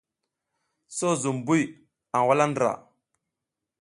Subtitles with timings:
[0.97, 1.61] So zum buy
[2.15, 2.71] a wuzla ndra.